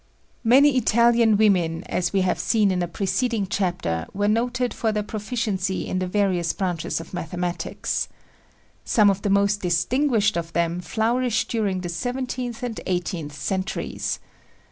Many 0.43 0.77
Italian 0.77 1.37
women, 1.37 1.83
as 1.83 2.11
we 2.11 2.21
have 2.21 2.39
seen 2.39 2.71
in 2.71 2.81
a 2.81 2.87
preceding 2.87 3.45
chapter, 3.45 4.07
were 4.15 4.27
noted 4.27 4.73
for 4.73 4.91
their 4.91 5.03
proficiency 5.03 5.85
in 5.85 5.99
the 5.99 6.07
various 6.07 6.53
branches 6.53 6.99
of 6.99 7.13
mathematics. 7.13 8.09
Some 8.83 9.11
of 9.11 9.21
the 9.21 9.29
most 9.29 9.61
distinguished 9.61 10.37
of 10.37 10.53
them 10.53 10.79
flourished 10.81 11.49
during 11.51 11.81
the 11.81 11.89
seventeenth 11.89 12.63
and 12.63 12.79
eighteenth 12.87 13.33
centuries. 13.37 14.17